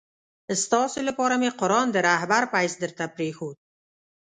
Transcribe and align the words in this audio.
ستاسي 0.63 1.01
لپاره 1.09 1.35
مي 1.41 1.49
قرآن 1.59 1.87
د 1.91 1.97
رهبر 2.07 2.43
په 2.51 2.57
حیث 2.61 2.75
درته 2.83 3.03
پرېښود. 3.15 3.57